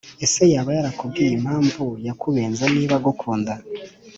[0.25, 3.53] Ese yaba yarakubwiye impamvu yakubenze niba agukunda